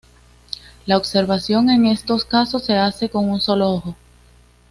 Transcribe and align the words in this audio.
La 0.87 0.97
observación 0.97 1.69
en 1.69 1.85
estos 1.85 2.25
casos 2.25 2.63
se 2.65 2.75
hace 2.75 3.09
con 3.09 3.29
un 3.29 3.39
solo 3.39 3.69
ojo. 3.69 3.95